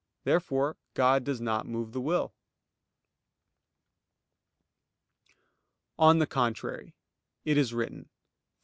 Therefore 0.23 0.77
God 0.95 1.23
does 1.23 1.39
not 1.39 1.67
move 1.67 1.91
the 1.91 2.01
will. 2.01 2.33
On 5.99 6.17
the 6.17 6.25
contrary, 6.25 6.95
It 7.45 7.55
is 7.55 7.71
written 7.71 8.05
(Phil. 8.05 8.09